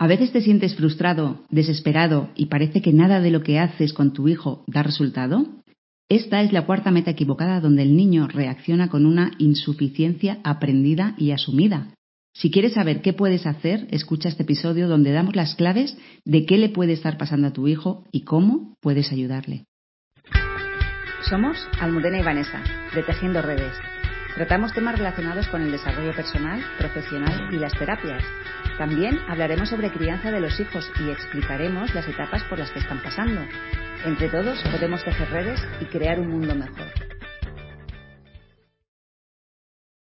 A 0.00 0.06
veces 0.06 0.30
te 0.30 0.40
sientes 0.40 0.76
frustrado, 0.76 1.44
desesperado 1.50 2.30
y 2.36 2.46
parece 2.46 2.80
que 2.80 2.92
nada 2.92 3.20
de 3.20 3.32
lo 3.32 3.42
que 3.42 3.58
haces 3.58 3.92
con 3.92 4.12
tu 4.12 4.28
hijo 4.28 4.62
da 4.68 4.84
resultado. 4.84 5.46
Esta 6.08 6.40
es 6.40 6.52
la 6.52 6.66
cuarta 6.66 6.92
meta 6.92 7.10
equivocada 7.10 7.60
donde 7.60 7.82
el 7.82 7.96
niño 7.96 8.28
reacciona 8.28 8.88
con 8.88 9.06
una 9.06 9.32
insuficiencia 9.38 10.38
aprendida 10.44 11.14
y 11.18 11.32
asumida. 11.32 11.88
Si 12.32 12.52
quieres 12.52 12.74
saber 12.74 13.02
qué 13.02 13.12
puedes 13.12 13.44
hacer, 13.44 13.88
escucha 13.90 14.28
este 14.28 14.44
episodio 14.44 14.86
donde 14.86 15.10
damos 15.10 15.34
las 15.34 15.56
claves 15.56 15.98
de 16.24 16.46
qué 16.46 16.58
le 16.58 16.68
puede 16.68 16.92
estar 16.92 17.18
pasando 17.18 17.48
a 17.48 17.52
tu 17.52 17.66
hijo 17.66 18.04
y 18.12 18.20
cómo 18.20 18.74
puedes 18.80 19.10
ayudarle. 19.10 19.64
Somos 21.28 21.58
Almudena 21.80 22.20
y 22.20 22.22
Vanessa, 22.22 22.62
Redes. 22.92 23.97
Tratamos 24.38 24.72
temas 24.72 24.96
relacionados 24.96 25.48
con 25.48 25.62
el 25.62 25.72
desarrollo 25.72 26.14
personal, 26.14 26.62
profesional 26.78 27.52
y 27.52 27.56
las 27.56 27.72
terapias. 27.76 28.22
También 28.78 29.18
hablaremos 29.26 29.68
sobre 29.68 29.90
crianza 29.90 30.30
de 30.30 30.40
los 30.40 30.60
hijos 30.60 30.88
y 31.04 31.10
explicaremos 31.10 31.92
las 31.92 32.06
etapas 32.06 32.44
por 32.44 32.60
las 32.60 32.70
que 32.70 32.78
están 32.78 33.02
pasando. 33.02 33.40
Entre 34.06 34.28
todos 34.28 34.62
podemos 34.70 35.02
tejer 35.02 35.28
redes 35.30 35.60
y 35.80 35.86
crear 35.86 36.20
un 36.20 36.28
mundo 36.28 36.54
mejor. 36.54 36.86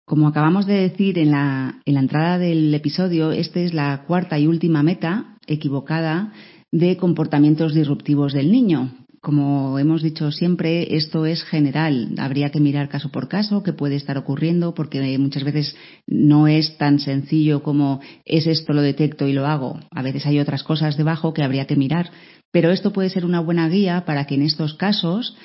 Como 0.05 0.29
acabamos 0.29 0.67
de 0.67 0.75
decir 0.75 1.19
en 1.19 1.31
la, 1.31 1.81
en 1.87 1.95
la 1.95 2.01
entrada 2.01 2.37
del 2.37 2.75
episodio, 2.75 3.33
esta 3.33 3.61
es 3.61 3.73
la 3.73 4.05
cuarta 4.07 4.39
y 4.39 4.47
última 4.47 4.83
meta 4.83 5.39
equivocada 5.47 6.35
de 6.71 6.99
comportamientos 6.99 7.73
disruptivos 7.73 8.35
del 8.35 8.53
niño. 8.53 8.91
Como 9.23 9.79
hemos 9.79 10.03
dicho 10.03 10.33
siempre, 10.33 10.97
esto 10.97 11.27
es 11.27 11.43
general. 11.45 12.15
Habría 12.19 12.49
que 12.49 12.59
mirar 12.59 12.89
caso 12.89 13.11
por 13.11 13.29
caso 13.29 13.63
qué 13.63 13.75
puede 13.75 13.97
estar 13.97 14.17
ocurriendo, 14.17 14.73
porque 14.73 15.19
muchas 15.19 15.45
veces 15.45 15.77
no 16.07 16.49
es 16.49 16.79
tan 16.79 16.99
sencillo 16.99 17.63
como 17.63 18.01
es 18.25 18.47
esto, 18.47 18.73
lo 18.73 18.81
detecto 18.81 19.29
y 19.29 19.35
lo 19.35 19.47
hago. 19.47 19.79
A 19.91 20.01
veces 20.01 20.25
hay 20.25 20.39
otras 20.39 20.63
cosas 20.63 20.97
debajo 20.97 21.35
que 21.35 21.43
habría 21.43 21.67
que 21.67 21.77
mirar. 21.77 22.11
Pero 22.51 22.71
esto 22.71 22.93
puede 22.95 23.11
ser 23.11 23.27
una 23.27 23.41
buena 23.41 23.69
guía 23.69 24.05
para 24.07 24.25
que 24.27 24.37
en 24.37 24.43
estos 24.43 24.73
casos 24.75 25.37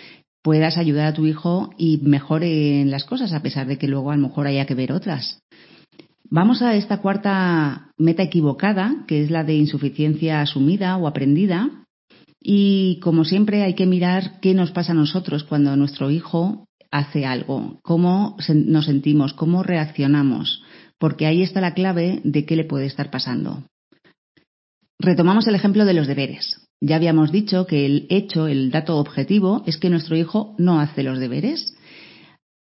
puedas 0.41 0.78
ayudar 0.78 1.07
a 1.07 1.13
tu 1.13 1.25
hijo 1.25 1.72
y 1.78 1.97
mejore 1.97 2.85
las 2.85 3.03
cosas, 3.03 3.33
a 3.33 3.41
pesar 3.41 3.67
de 3.67 3.78
que 3.78 3.89
luego 3.89 4.11
a 4.11 4.16
lo 4.16 4.22
mejor 4.22 4.47
haya 4.47 4.66
que 4.66 4.75
ver 4.75 4.94
otras. 4.94 5.39
Vamos 6.30 6.61
a 6.61 6.75
esta 6.75 7.02
cuarta 7.02 7.91
meta 7.97 8.23
equivocada, 8.23 9.03
que 9.05 9.22
es 9.22 9.31
la 9.31 9.44
de 9.44 9.55
insuficiencia 9.55 10.41
asumida 10.41 10.97
o 10.97 11.07
aprendida, 11.07 11.84
y 12.47 12.99
como 12.99 13.25
siempre 13.25 13.63
hay 13.63 13.73
que 13.73 13.88
mirar 13.88 14.39
qué 14.39 14.53
nos 14.53 14.69
pasa 14.69 14.91
a 14.91 14.95
nosotros 14.95 15.43
cuando 15.43 15.75
nuestro 15.75 16.11
hijo 16.11 16.67
hace 16.91 17.25
algo, 17.25 17.79
cómo 17.81 18.38
nos 18.53 18.85
sentimos, 18.85 19.33
cómo 19.33 19.63
reaccionamos, 19.63 20.61
porque 20.99 21.25
ahí 21.25 21.41
está 21.41 21.59
la 21.59 21.73
clave 21.73 22.21
de 22.23 22.45
qué 22.45 22.55
le 22.55 22.63
puede 22.63 22.85
estar 22.85 23.09
pasando. 23.09 23.63
Retomamos 24.99 25.47
el 25.47 25.55
ejemplo 25.55 25.85
de 25.85 25.95
los 25.95 26.05
deberes. 26.05 26.61
Ya 26.81 26.97
habíamos 26.97 27.31
dicho 27.31 27.66
que 27.66 27.88
el 27.88 28.05
hecho, 28.11 28.45
el 28.45 28.69
dato 28.69 28.97
objetivo, 28.97 29.63
es 29.66 29.77
que 29.77 29.89
nuestro 29.89 30.16
hijo 30.16 30.53
no 30.59 30.79
hace 30.79 31.01
los 31.01 31.17
deberes 31.17 31.75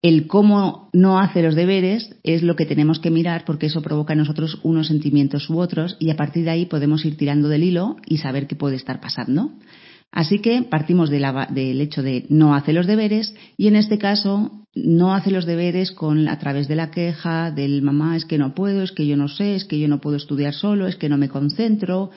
el 0.05 0.27
cómo 0.27 0.87
no 0.93 1.19
hace 1.19 1.41
los 1.41 1.55
deberes 1.55 2.15
es 2.21 2.43
lo 2.43 2.55
que 2.55 2.67
tenemos 2.67 2.99
que 2.99 3.09
mirar 3.09 3.43
porque 3.43 3.65
eso 3.65 3.81
provoca 3.81 4.13
en 4.13 4.19
nosotros 4.19 4.59
unos 4.61 4.85
sentimientos 4.85 5.49
u 5.49 5.57
otros 5.57 5.97
y 5.99 6.11
a 6.11 6.15
partir 6.15 6.43
de 6.43 6.51
ahí 6.51 6.67
podemos 6.67 7.03
ir 7.05 7.17
tirando 7.17 7.49
del 7.49 7.63
hilo 7.63 7.95
y 8.05 8.17
saber 8.17 8.45
qué 8.45 8.55
puede 8.55 8.75
estar 8.75 9.01
pasando. 9.01 9.49
Así 10.11 10.37
que 10.37 10.61
partimos 10.61 11.09
del 11.09 11.81
hecho 11.81 12.03
de 12.03 12.27
no 12.29 12.53
hace 12.53 12.71
los 12.71 12.85
deberes 12.85 13.33
y 13.57 13.65
en 13.65 13.75
este 13.75 13.97
caso 13.97 14.51
no 14.75 15.15
hace 15.15 15.31
los 15.31 15.47
deberes 15.47 15.91
con 15.91 16.27
a 16.27 16.37
través 16.37 16.67
de 16.67 16.75
la 16.75 16.91
queja 16.91 17.49
del 17.49 17.81
mamá 17.81 18.15
es 18.15 18.25
que 18.25 18.37
no 18.37 18.53
puedo, 18.53 18.83
es 18.83 18.91
que 18.91 19.07
yo 19.07 19.17
no 19.17 19.27
sé, 19.27 19.55
es 19.55 19.65
que 19.65 19.79
yo 19.79 19.87
no 19.87 20.01
puedo 20.01 20.17
estudiar 20.17 20.53
solo, 20.53 20.85
es 20.85 20.97
que 20.97 21.09
no 21.09 21.17
me 21.17 21.29
concentro 21.29 22.11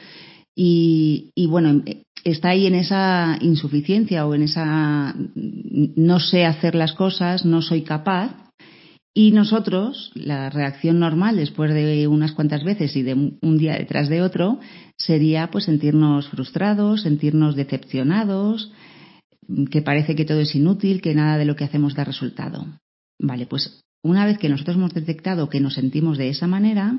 y, 0.54 1.30
y 1.34 1.46
bueno 1.46 1.82
está 2.30 2.50
ahí 2.50 2.66
en 2.66 2.74
esa 2.74 3.38
insuficiencia 3.40 4.26
o 4.26 4.34
en 4.34 4.42
esa 4.42 5.14
no 5.34 6.20
sé 6.20 6.44
hacer 6.44 6.74
las 6.74 6.92
cosas, 6.92 7.44
no 7.44 7.62
soy 7.62 7.82
capaz. 7.82 8.32
Y 9.14 9.32
nosotros, 9.32 10.12
la 10.14 10.48
reacción 10.48 11.00
normal 11.00 11.36
después 11.36 11.74
de 11.74 12.06
unas 12.06 12.32
cuantas 12.32 12.62
veces 12.62 12.94
y 12.94 13.02
de 13.02 13.14
un 13.14 13.58
día 13.58 13.74
detrás 13.74 14.08
de 14.08 14.22
otro, 14.22 14.60
sería 14.96 15.50
pues 15.50 15.64
sentirnos 15.64 16.28
frustrados, 16.28 17.02
sentirnos 17.02 17.56
decepcionados, 17.56 18.70
que 19.70 19.82
parece 19.82 20.14
que 20.14 20.24
todo 20.24 20.40
es 20.40 20.54
inútil, 20.54 21.00
que 21.00 21.14
nada 21.14 21.38
de 21.38 21.46
lo 21.46 21.56
que 21.56 21.64
hacemos 21.64 21.94
da 21.94 22.04
resultado. 22.04 22.66
Vale, 23.18 23.46
pues 23.46 23.82
una 24.04 24.24
vez 24.24 24.38
que 24.38 24.48
nosotros 24.48 24.76
hemos 24.76 24.94
detectado 24.94 25.48
que 25.48 25.60
nos 25.60 25.74
sentimos 25.74 26.18
de 26.18 26.28
esa 26.28 26.46
manera, 26.46 26.98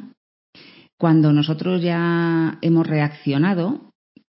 cuando 0.98 1.32
nosotros 1.32 1.82
ya 1.82 2.58
hemos 2.62 2.86
reaccionado, 2.86 3.89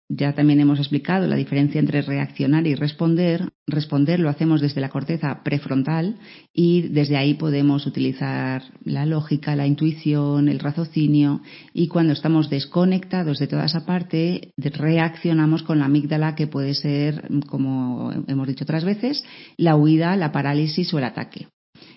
ya 0.07 0.33
también 0.33 0.59
hemos 0.59 0.79
explicado 0.79 1.25
la 1.25 1.35
diferencia 1.35 1.79
entre 1.79 2.01
reaccionar 2.01 2.67
y 2.67 2.75
responder. 2.75 3.49
Responder 3.65 4.19
lo 4.19 4.29
hacemos 4.29 4.61
desde 4.61 4.81
la 4.81 4.89
corteza 4.89 5.41
prefrontal 5.43 6.17
y 6.53 6.83
desde 6.89 7.17
ahí 7.17 7.33
podemos 7.33 7.87
utilizar 7.87 8.63
la 8.83 9.07
lógica, 9.07 9.55
la 9.55 9.65
intuición, 9.65 10.47
el 10.47 10.59
raciocinio 10.59 11.41
y 11.73 11.87
cuando 11.87 12.13
estamos 12.13 12.49
desconectados 12.51 13.39
de 13.39 13.47
toda 13.47 13.65
esa 13.65 13.85
parte 13.85 14.53
reaccionamos 14.57 15.63
con 15.63 15.79
la 15.79 15.85
amígdala 15.85 16.35
que 16.35 16.47
puede 16.47 16.75
ser, 16.75 17.27
como 17.47 18.11
hemos 18.27 18.47
dicho 18.47 18.63
otras 18.63 18.85
veces, 18.85 19.23
la 19.57 19.75
huida, 19.75 20.15
la 20.15 20.31
parálisis 20.31 20.93
o 20.93 20.99
el 20.99 21.05
ataque. 21.05 21.47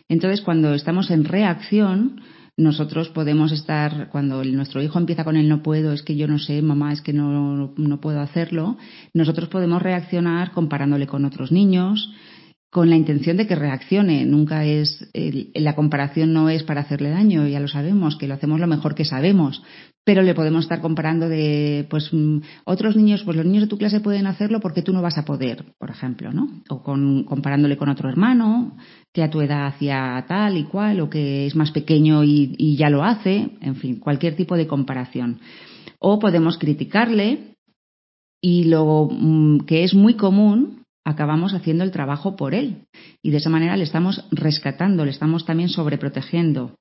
Entonces, 0.08 0.40
cuando 0.40 0.74
estamos 0.74 1.10
en 1.10 1.24
reacción, 1.24 2.22
nosotros 2.58 3.08
podemos 3.10 3.52
estar, 3.52 4.10
cuando 4.10 4.44
nuestro 4.44 4.82
hijo 4.82 4.98
empieza 4.98 5.24
con 5.24 5.36
el 5.36 5.48
no 5.48 5.62
puedo, 5.62 5.92
es 5.92 6.02
que 6.02 6.16
yo 6.16 6.26
no 6.26 6.38
sé, 6.38 6.60
mamá, 6.60 6.92
es 6.92 7.00
que 7.00 7.12
no, 7.12 7.72
no 7.76 8.00
puedo 8.00 8.20
hacerlo, 8.20 8.76
nosotros 9.14 9.48
podemos 9.48 9.80
reaccionar 9.80 10.50
comparándole 10.50 11.06
con 11.06 11.24
otros 11.24 11.52
niños, 11.52 12.12
con 12.70 12.90
la 12.90 12.96
intención 12.96 13.36
de 13.36 13.46
que 13.46 13.54
reaccione. 13.54 14.24
Nunca 14.26 14.64
es, 14.64 15.08
la 15.54 15.74
comparación 15.74 16.32
no 16.32 16.50
es 16.50 16.64
para 16.64 16.82
hacerle 16.82 17.10
daño, 17.10 17.46
ya 17.46 17.60
lo 17.60 17.68
sabemos, 17.68 18.16
que 18.16 18.28
lo 18.28 18.34
hacemos 18.34 18.60
lo 18.60 18.66
mejor 18.66 18.94
que 18.94 19.04
sabemos, 19.04 19.62
pero 20.04 20.22
le 20.22 20.34
podemos 20.34 20.64
estar 20.64 20.80
comparando 20.80 21.28
de, 21.28 21.86
pues, 21.88 22.12
mm, 22.12 22.38
otros 22.64 22.96
niños, 22.96 23.22
pues 23.24 23.36
los 23.36 23.46
niños 23.46 23.62
de 23.62 23.68
tu 23.68 23.78
clase 23.78 24.00
pueden 24.00 24.26
hacerlo 24.26 24.60
porque 24.60 24.82
tú 24.82 24.92
no 24.92 25.02
vas 25.02 25.16
a 25.16 25.24
poder, 25.24 25.64
por 25.78 25.90
ejemplo, 25.90 26.32
¿no? 26.32 26.62
O 26.68 26.82
con, 26.82 27.24
comparándole 27.24 27.76
con 27.76 27.88
otro 27.88 28.08
hermano, 28.08 28.76
que 29.12 29.22
a 29.22 29.30
tu 29.30 29.40
edad 29.40 29.66
hacía 29.66 30.24
tal 30.28 30.56
y 30.56 30.64
cual, 30.64 31.00
o 31.00 31.10
que 31.10 31.46
es 31.46 31.56
más 31.56 31.70
pequeño 31.70 32.24
y, 32.24 32.76
ya 32.76 32.90
lo 32.90 33.04
hace, 33.04 33.50
en 33.60 33.76
fin, 33.76 33.98
cualquier 33.98 34.36
tipo 34.36 34.56
de 34.56 34.66
comparación. 34.66 35.40
O 35.98 36.18
podemos 36.18 36.58
criticarle 36.58 37.54
y 38.40 38.64
lo 38.64 39.08
mm, 39.10 39.60
que 39.60 39.84
es 39.84 39.94
muy 39.94 40.14
común 40.14 40.82
acabamos 41.04 41.54
haciendo 41.54 41.84
el 41.84 41.90
trabajo 41.90 42.36
por 42.36 42.54
él 42.54 42.84
y 43.22 43.30
de 43.30 43.38
esa 43.38 43.48
manera 43.48 43.76
le 43.76 43.84
estamos 43.84 44.24
rescatando, 44.30 45.04
le 45.04 45.10
estamos 45.10 45.46
también 45.46 45.70
sobreprotegiendo. 45.70 46.76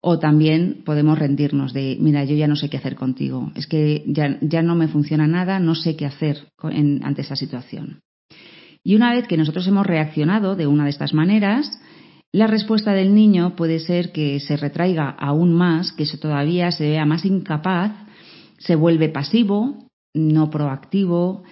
O 0.00 0.18
también 0.18 0.82
podemos 0.84 1.18
rendirnos 1.18 1.72
de, 1.72 1.96
mira, 1.98 2.22
yo 2.24 2.36
ya 2.36 2.46
no 2.46 2.54
sé 2.54 2.68
qué 2.68 2.76
hacer 2.76 2.94
contigo, 2.94 3.50
es 3.56 3.66
que 3.66 4.04
ya, 4.06 4.38
ya 4.40 4.62
no 4.62 4.76
me 4.76 4.88
funciona 4.88 5.26
nada, 5.26 5.58
no 5.58 5.74
sé 5.74 5.96
qué 5.96 6.06
hacer 6.06 6.46
ante 6.62 7.22
esa 7.22 7.34
situación. 7.34 8.02
Y 8.86 8.94
una 8.94 9.12
vez 9.12 9.26
que 9.26 9.36
nosotros 9.36 9.66
hemos 9.66 9.84
reaccionado 9.84 10.54
de 10.54 10.68
una 10.68 10.84
de 10.84 10.90
estas 10.90 11.12
maneras, 11.12 11.68
la 12.30 12.46
respuesta 12.46 12.92
del 12.92 13.16
niño 13.16 13.56
puede 13.56 13.80
ser 13.80 14.12
que 14.12 14.38
se 14.38 14.56
retraiga 14.56 15.10
aún 15.10 15.52
más, 15.52 15.90
que 15.90 16.06
todavía 16.16 16.70
se 16.70 16.90
vea 16.90 17.04
más 17.04 17.24
incapaz, 17.24 17.90
se 18.58 18.76
vuelve 18.76 19.08
pasivo, 19.08 19.88
no 20.14 20.50
proactivo, 20.50 21.42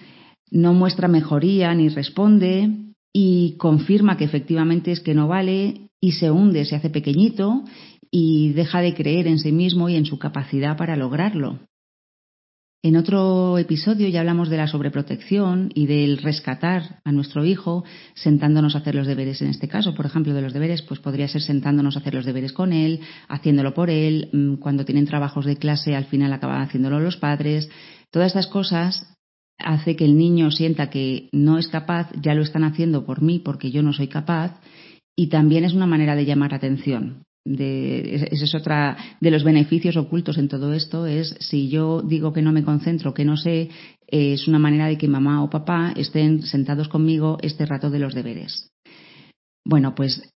no 0.49 0.73
muestra 0.73 1.09
mejoría 1.09 1.75
ni 1.75 1.89
responde 1.89 2.71
y 3.11 3.57
confirma 3.57 4.15
que 4.15 4.23
efectivamente 4.23 4.93
es 4.93 5.01
que 5.01 5.13
no 5.13 5.27
vale 5.27 5.89
y 5.99 6.13
se 6.13 6.31
hunde, 6.31 6.63
se 6.63 6.77
hace 6.77 6.89
pequeñito 6.89 7.65
y 8.09 8.53
deja 8.53 8.79
de 8.79 8.93
creer 8.93 9.27
en 9.27 9.39
sí 9.39 9.51
mismo 9.51 9.89
y 9.89 9.97
en 9.97 10.05
su 10.05 10.17
capacidad 10.19 10.77
para 10.77 10.95
lograrlo. 10.95 11.59
En 12.85 12.97
otro 12.97 13.57
episodio 13.57 14.09
ya 14.09 14.19
hablamos 14.19 14.47
de 14.47 14.57
la 14.57 14.67
sobreprotección 14.67 15.71
y 15.73 15.87
del 15.87 16.19
rescatar 16.19 16.99
a 17.03 17.11
nuestro 17.11 17.43
hijo 17.43 17.83
sentándonos 18.13 18.75
a 18.75 18.77
hacer 18.77 18.93
los 18.93 19.07
deberes. 19.07 19.41
En 19.41 19.47
este 19.47 19.67
caso, 19.67 19.95
por 19.95 20.05
ejemplo, 20.05 20.35
de 20.35 20.43
los 20.43 20.53
deberes, 20.53 20.83
pues 20.83 20.99
podría 20.99 21.27
ser 21.27 21.41
sentándonos 21.41 21.95
a 21.95 22.01
hacer 22.01 22.13
los 22.13 22.25
deberes 22.25 22.53
con 22.53 22.73
él, 22.73 22.99
haciéndolo 23.27 23.73
por 23.73 23.89
él, 23.89 24.29
mm, 24.31 24.57
cuando 24.57 24.85
tienen 24.85 25.07
trabajos 25.07 25.45
de 25.45 25.57
clase 25.57 25.95
al 25.95 26.05
final 26.05 26.31
acaban 26.31 26.61
haciéndolo 26.61 26.99
los 26.99 27.17
padres. 27.17 27.71
Todas 28.11 28.27
estas 28.27 28.45
cosas 28.45 29.15
hace 29.57 29.95
que 29.95 30.05
el 30.05 30.15
niño 30.15 30.51
sienta 30.51 30.91
que 30.91 31.29
no 31.31 31.57
es 31.57 31.67
capaz, 31.67 32.11
ya 32.21 32.35
lo 32.35 32.43
están 32.43 32.63
haciendo 32.63 33.03
por 33.03 33.23
mí 33.23 33.39
porque 33.39 33.71
yo 33.71 33.81
no 33.81 33.93
soy 33.93 34.09
capaz, 34.09 34.61
y 35.15 35.29
también 35.29 35.65
es 35.65 35.73
una 35.73 35.87
manera 35.87 36.15
de 36.15 36.25
llamar 36.25 36.53
atención. 36.53 37.23
Ese 37.45 38.43
es 38.43 38.55
otra 38.55 38.97
de 39.21 39.31
los 39.31 39.43
beneficios 39.43 39.97
ocultos 39.97 40.37
en 40.37 40.47
todo 40.47 40.73
esto, 40.73 41.05
es 41.05 41.35
si 41.39 41.69
yo 41.69 42.01
digo 42.01 42.33
que 42.33 42.41
no 42.41 42.51
me 42.51 42.63
concentro, 42.63 43.13
que 43.13 43.25
no 43.25 43.37
sé, 43.37 43.69
es 44.07 44.47
una 44.47 44.59
manera 44.59 44.87
de 44.87 44.97
que 44.97 45.07
mamá 45.07 45.43
o 45.43 45.49
papá 45.49 45.93
estén 45.95 46.41
sentados 46.41 46.89
conmigo 46.89 47.37
este 47.41 47.65
rato 47.65 47.89
de 47.89 47.99
los 47.99 48.15
deberes. 48.15 48.69
Bueno, 49.63 49.93
pues 49.95 50.29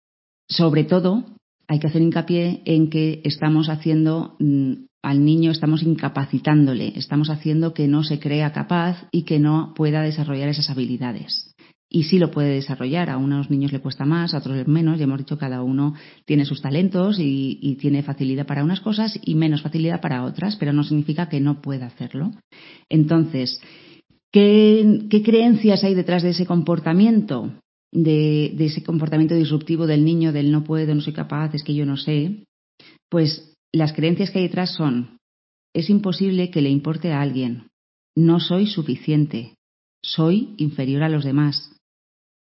sobre 0.47 0.83
todo 0.83 1.25
hay 1.67 1.79
que 1.79 1.87
hacer 1.87 2.01
hincapié 2.01 2.61
en 2.65 2.89
que 2.89 3.21
estamos 3.23 3.69
haciendo 3.69 4.35
mm, 4.39 4.73
al 5.01 5.23
niño 5.23 5.51
estamos 5.51 5.83
incapacitándole, 5.83 6.93
estamos 6.95 7.29
haciendo 7.29 7.73
que 7.73 7.87
no 7.87 8.03
se 8.03 8.19
crea 8.19 8.51
capaz 8.51 9.07
y 9.11 9.23
que 9.23 9.39
no 9.39 9.73
pueda 9.75 10.01
desarrollar 10.01 10.49
esas 10.49 10.69
habilidades. 10.69 11.48
Y 11.91 12.03
sí 12.03 12.19
lo 12.19 12.29
puede 12.29 12.53
desarrollar, 12.53 13.09
a 13.09 13.17
unos 13.17 13.49
niños 13.49 13.71
le 13.71 13.79
cuesta 13.79 14.05
más, 14.05 14.33
a 14.33 14.37
otros 14.37 14.67
menos, 14.67 14.99
ya 14.99 15.05
hemos 15.05 15.17
dicho 15.17 15.39
cada 15.39 15.63
uno 15.63 15.95
tiene 16.25 16.45
sus 16.45 16.61
talentos 16.61 17.17
y, 17.19 17.77
tiene 17.79 18.03
facilidad 18.03 18.45
para 18.45 18.63
unas 18.63 18.79
cosas 18.81 19.19
y 19.23 19.33
menos 19.33 19.63
facilidad 19.63 19.99
para 19.99 20.23
otras, 20.23 20.55
pero 20.57 20.71
no 20.71 20.83
significa 20.83 21.29
que 21.29 21.39
no 21.39 21.61
pueda 21.61 21.87
hacerlo. 21.87 22.31
Entonces, 22.89 23.59
¿qué, 24.31 25.07
creencias 25.25 25.83
hay 25.83 25.95
detrás 25.95 26.21
de 26.21 26.29
ese 26.29 26.45
comportamiento? 26.45 27.53
De, 27.91 28.53
de 28.55 28.65
ese 28.65 28.83
comportamiento 28.83 29.33
disruptivo 29.33 29.87
del 29.87 30.05
niño, 30.05 30.31
del 30.31 30.51
no 30.51 30.63
puedo, 30.63 30.93
no 30.93 31.01
soy 31.01 31.13
capaz, 31.13 31.55
es 31.55 31.63
que 31.63 31.73
yo 31.73 31.87
no 31.87 31.97
sé, 31.97 32.43
pues 33.09 33.55
las 33.73 33.93
creencias 33.93 34.29
que 34.29 34.37
hay 34.37 34.47
detrás 34.47 34.75
son, 34.75 35.17
es 35.73 35.89
imposible 35.89 36.51
que 36.51 36.61
le 36.61 36.69
importe 36.69 37.11
a 37.11 37.21
alguien, 37.21 37.69
no 38.15 38.39
soy 38.39 38.67
suficiente, 38.67 39.55
soy 40.03 40.53
inferior 40.57 41.03
a 41.03 41.09
los 41.09 41.23
demás, 41.23 41.75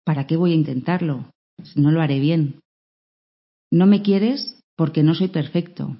¿para 0.04 0.26
qué 0.26 0.36
voy 0.36 0.52
a 0.52 0.56
intentarlo? 0.56 1.26
No 1.76 1.90
lo 1.90 2.00
haré 2.00 2.18
bien. 2.20 2.60
No 3.70 3.86
me 3.86 4.02
quieres 4.02 4.60
porque 4.76 5.02
no 5.02 5.14
soy 5.14 5.28
perfecto. 5.28 5.96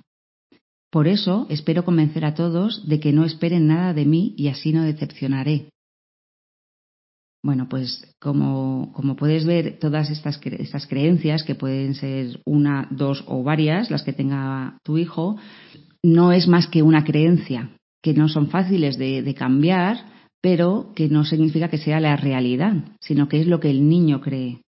Por 0.91 1.09
eso 1.09 1.47
espero 1.49 1.85
convencer 1.85 2.25
a 2.25 2.35
todos 2.35 2.87
de 2.87 3.01
que 3.01 3.13
no 3.13 3.25
esperen 3.25 3.67
nada 3.67 3.95
de 3.95 4.05
mí 4.05 4.35
y 4.37 4.49
así 4.49 4.73
no 4.73 4.83
decepcionaré. 4.83 5.71
Bueno, 7.45 7.69
pues 7.69 8.15
como, 8.21 8.93
como 8.93 9.17
puedes 9.17 9.45
ver, 9.45 9.79
todas 9.81 10.11
estas, 10.11 10.39
estas 10.45 10.87
creencias, 10.87 11.43
que 11.43 11.57
pueden 11.57 11.95
ser 11.95 12.41
una, 12.45 12.87
dos 12.91 13.25
o 13.27 13.43
varias, 13.43 13.91
las 13.91 14.05
que 14.05 14.13
tenga 14.13 14.79
tu 14.85 14.97
hijo, 14.97 15.37
no 16.05 16.31
es 16.31 16.47
más 16.47 16.69
que 16.69 16.83
una 16.83 17.05
creencia, 17.05 17.71
que 18.01 18.15
no 18.15 18.29
son 18.29 18.49
fáciles 18.49 18.97
de, 18.97 19.23
de 19.23 19.35
cambiar, 19.35 20.12
pero 20.43 20.93
que 20.95 21.09
no 21.09 21.25
significa 21.25 21.69
que 21.69 21.79
sea 21.79 22.01
la 22.01 22.17
realidad, 22.17 22.75
sino 23.01 23.29
que 23.29 23.41
es 23.41 23.47
lo 23.47 23.61
que 23.61 23.71
el 23.71 23.89
niño 23.89 24.21
cree. 24.21 24.61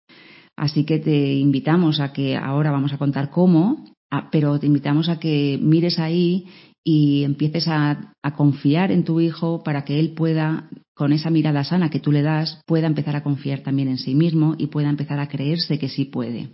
Así 0.56 0.84
que 0.84 1.00
te 1.00 1.34
invitamos 1.34 2.00
a 2.00 2.12
que 2.12 2.36
ahora 2.36 2.70
vamos 2.70 2.92
a 2.92 2.98
contar 2.98 3.30
cómo, 3.30 3.84
pero 4.30 4.58
te 4.60 4.66
invitamos 4.66 5.08
a 5.08 5.18
que 5.18 5.58
mires 5.60 5.98
ahí 5.98 6.46
y 6.84 7.24
empieces 7.24 7.66
a, 7.66 8.12
confiar 8.36 8.90
en 8.90 9.04
tu 9.04 9.20
hijo 9.20 9.62
para 9.62 9.84
que 9.84 9.98
él 9.98 10.12
pueda, 10.12 10.68
con 10.94 11.12
esa 11.12 11.30
mirada 11.30 11.64
sana 11.64 11.90
que 11.90 12.00
tú 12.00 12.12
le 12.12 12.22
das, 12.22 12.60
pueda 12.66 12.86
empezar 12.86 13.16
a 13.16 13.22
confiar 13.22 13.60
también 13.60 13.88
en 13.88 13.98
sí 13.98 14.14
mismo 14.14 14.54
y 14.58 14.68
pueda 14.68 14.88
empezar 14.88 15.18
a 15.18 15.28
creerse 15.28 15.78
que 15.78 15.88
sí 15.88 16.04
puede. 16.04 16.50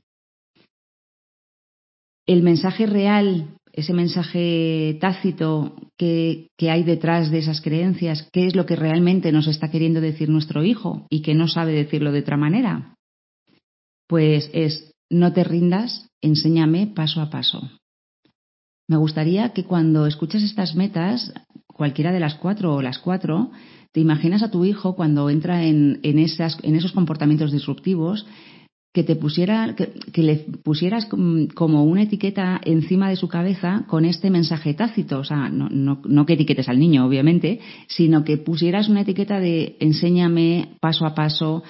El 2.26 2.43
mensaje 2.43 2.87
real, 2.87 3.49
ese 3.72 3.93
mensaje 3.93 4.99
tácito 5.00 5.76
que, 5.96 6.49
que 6.56 6.70
hay 6.70 6.82
detrás 6.82 7.31
de 7.31 7.38
esas 7.38 7.61
creencias, 7.61 8.28
¿qué 8.32 8.46
es 8.46 8.55
lo 8.55 8.67
que 8.67 8.76
realmente 8.76 9.32
nos 9.32 9.46
está 9.46 9.70
queriendo 9.70 10.00
decir 10.00 10.28
nuestro 10.28 10.64
hijo 10.64 11.06
y 11.11 11.22
que 11.22 11.34
no 11.34 11.49
sabe 11.49 11.72
decirlo 11.72 12.12
de 12.12 12.20
otra 12.20 12.37
manera? 12.37 12.94
Pues 14.06 14.50
es, 14.52 14.93
no 15.08 15.32
te 15.32 15.44
rindas, 15.44 16.08
enséñame 16.20 16.88
paso 16.88 17.20
a 17.20 17.31
paso. 17.31 17.70
Me 18.88 18.96
gustaría 18.96 19.50
que 19.50 19.64
cuando 19.64 20.06
escuchas 20.06 20.43
estas 20.43 20.75
metas, 20.75 21.32
cualquiera 21.72 22.11
de 22.11 22.20
las 22.20 22.34
cuatro 22.34 22.75
o 22.75 22.82
las 22.82 22.99
cuatro, 22.99 23.52
te 23.93 24.00
imaginas 24.00 24.43
a 24.43 24.50
tu 24.50 24.64
hijo 24.64 24.94
cuando 24.94 25.31
entra 25.31 25.64
en, 25.64 26.00
esas, 26.02 26.58
en 26.62 26.76
esos 26.76 26.93
comportamientos 26.93 27.52
disruptivos, 27.52 28.26
que 28.92 29.04
te 29.04 29.14
pusiera, 29.14 29.76
que, 29.76 30.22
le 30.22 30.37
pusieras 30.64 31.06
como 31.06 31.84
una 31.84 32.02
etiqueta 32.02 32.60
encima 32.64 33.08
de 33.08 33.16
su 33.16 33.28
cabeza 33.28 33.84
con 33.87 34.04
este 34.04 34.31
mensaje 34.31 34.75
tácito, 34.75 35.20
o 35.20 35.25
sea, 35.25 35.48
no, 35.48 35.69
no, 35.70 36.02
no, 36.04 36.26
que 36.26 36.32
etiquetes 36.32 36.69
al 36.69 36.81
niño, 36.81 37.06
obviamente, 37.06 37.60
sino 37.87 38.25
que 38.25 38.37
pusieras 38.37 38.88
una 38.88 39.02
etiqueta 39.02 39.38
de 39.38 39.76
enséñame 39.78 40.76
paso 40.81 41.06
a 41.06 41.14
paso, 41.14 41.62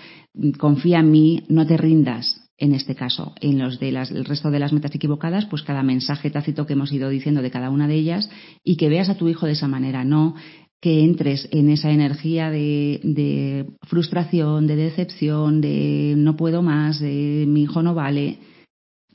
confía 0.59 1.01
en 1.01 1.11
mí, 1.11 1.43
no 1.49 1.67
te 1.67 1.77
rindas 1.77 2.51
en 2.61 2.75
este 2.75 2.95
caso. 2.95 3.35
En 3.41 3.59
los 3.59 3.81
del 3.81 4.25
resto 4.25 4.51
de 4.51 4.59
las 4.59 4.73
metas 4.73 4.95
equivocadas, 4.95 5.47
pues 5.47 5.63
cada 5.63 5.83
mensaje 5.83 6.31
tácito 6.31 6.67
que 6.67 6.75
hemos 6.75 6.93
ido 6.93 7.09
diciendo 7.09 7.43
de 7.43 7.51
cada 7.51 7.71
una 7.71 7.89
de 7.89 7.95
ellas 7.95 8.31
y 8.63 8.77
que 8.77 8.91
veas 8.91 9.09
a 9.09 9.17
tu 9.17 9.29
hijo 9.29 9.47
de 9.47 9.53
esa 9.53 9.67
manera, 9.67 10.05
no 10.05 10.35
que 10.81 11.05
entres 11.05 11.49
en 11.51 11.69
esa 11.69 11.91
energía 11.91 12.51
de, 12.51 13.67
frustración, 13.83 14.67
de 14.67 14.77
decepción, 14.77 15.61
de 15.61 16.15
no 16.17 16.37
puedo 16.37 16.63
más, 16.63 17.01
de 17.01 17.45
mi 17.47 17.63
hijo 17.63 17.83
no 17.83 17.95
vale, 17.95 18.39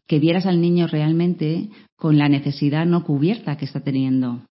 que 0.07 0.19
vieras 0.19 0.45
al 0.45 0.61
niño 0.61 0.87
realmente 0.87 1.69
con 1.95 2.17
la 2.17 2.29
necesidad 2.29 2.85
no 2.85 3.03
cubierta 3.03 3.57
que 3.57 3.65
está 3.65 3.79
teniendo. 3.79 4.41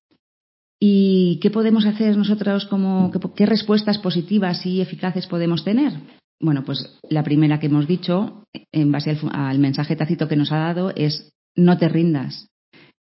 ¿Y 0.80 1.38
qué 1.40 1.50
podemos 1.50 1.86
hacer 1.86 2.16
nosotros 2.16 2.66
como 2.66 3.12
qué 3.36 3.46
respuestas 3.46 3.98
positivas 3.98 4.66
y 4.66 4.80
eficaces 4.80 5.26
podemos 5.26 5.64
tener? 5.64 5.92
Bueno, 6.40 6.64
pues 6.64 6.98
la 7.08 7.22
primera 7.22 7.60
que 7.60 7.66
hemos 7.66 7.86
dicho, 7.86 8.44
en 8.72 8.90
base 8.90 9.16
al, 9.30 9.58
mensaje 9.58 9.96
tácito 9.96 10.28
que 10.28 10.36
nos 10.36 10.52
ha 10.52 10.58
dado, 10.58 10.92
es 10.94 11.32
no 11.54 11.78
te 11.78 11.88
rindas. 11.88 12.48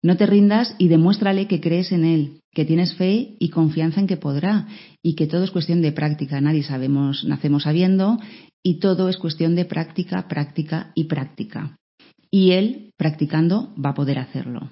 No 0.03 0.17
te 0.17 0.25
rindas 0.25 0.75
y 0.77 0.89
demuéstrale 0.89 1.47
que 1.47 1.61
crees 1.61 1.93
en 1.93 2.03
él, 2.03 2.41
que 2.53 2.65
tienes 2.65 2.93
fe 2.95 3.37
y 3.39 3.49
confianza 3.49 4.01
en 4.01 4.07
que 4.07 4.17
podrá 4.17 4.67
y 5.01 5.15
que 5.15 5.27
todo 5.27 5.45
es 5.45 5.51
cuestión 5.51 5.81
de 5.81 5.93
práctica. 5.93 6.41
Nadie 6.41 6.63
sabemos, 6.63 7.23
nacemos 7.23 7.63
sabiendo 7.63 8.19
y 8.61 8.79
todo 8.79 9.07
es 9.07 9.15
cuestión 9.15 9.55
de 9.55 9.63
práctica, 9.63 10.27
práctica 10.27 10.91
y 10.93 11.05
práctica. 11.05 11.77
Y 12.29 12.51
él, 12.51 12.91
practicando, 12.97 13.73
va 13.83 13.91
a 13.91 13.93
poder 13.93 14.19
hacerlo. 14.19 14.69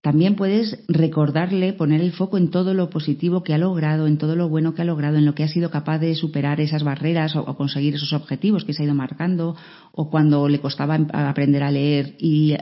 También 0.00 0.34
puedes 0.34 0.84
recordarle, 0.88 1.72
poner 1.74 2.00
el 2.00 2.10
foco 2.10 2.36
en 2.36 2.50
todo 2.50 2.74
lo 2.74 2.90
positivo 2.90 3.44
que 3.44 3.54
ha 3.54 3.58
logrado, 3.58 4.08
en 4.08 4.18
todo 4.18 4.34
lo 4.34 4.48
bueno 4.48 4.74
que 4.74 4.82
ha 4.82 4.84
logrado, 4.84 5.18
en 5.18 5.24
lo 5.24 5.36
que 5.36 5.44
ha 5.44 5.48
sido 5.48 5.70
capaz 5.70 6.00
de 6.00 6.16
superar 6.16 6.60
esas 6.60 6.82
barreras 6.82 7.36
o, 7.36 7.44
conseguir 7.56 7.94
esos 7.94 8.12
objetivos 8.12 8.64
que 8.64 8.72
se 8.72 8.82
ha 8.82 8.86
ido 8.86 8.96
marcando, 8.96 9.54
o 9.92 10.10
cuando 10.10 10.48
le 10.48 10.58
costaba 10.58 10.96
aprender 10.96 11.62
a 11.62 11.70
leer 11.70 12.16
y, 12.18 12.56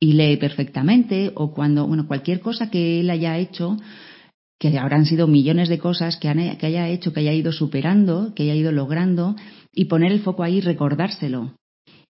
lee 0.00 0.36
perfectamente, 0.36 1.32
o 1.34 1.52
cuando, 1.52 1.86
bueno, 1.86 2.06
cualquier 2.06 2.40
cosa 2.40 2.70
que 2.70 3.00
él 3.00 3.10
haya 3.10 3.38
hecho, 3.38 3.76
que 4.58 4.78
habrán 4.78 5.04
sido 5.04 5.26
millones 5.26 5.68
de 5.68 5.78
cosas 5.78 6.16
que, 6.16 6.56
que 6.58 6.66
haya 6.66 6.88
hecho, 6.88 7.12
que 7.12 7.20
haya 7.20 7.32
ido 7.32 7.52
superando, 7.52 8.32
que 8.34 8.44
haya 8.44 8.54
ido 8.54 8.72
logrando, 8.72 9.36
y 9.72 9.86
poner 9.86 10.12
el 10.12 10.20
foco 10.20 10.42
ahí, 10.42 10.60
recordárselo. 10.60 11.54